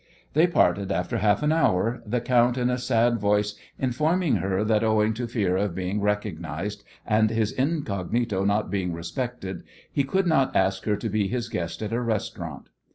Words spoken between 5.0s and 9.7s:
to fear of being recognized and his incognito not being respected